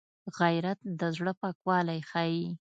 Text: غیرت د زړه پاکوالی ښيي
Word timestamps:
غیرت 0.37 0.79
د 0.99 1.01
زړه 1.15 1.33
پاکوالی 1.41 1.99
ښيي 2.09 2.45